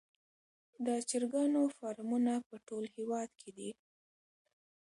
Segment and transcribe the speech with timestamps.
[0.85, 3.69] د چرګانو فارمونه په ټول هیواد کې دي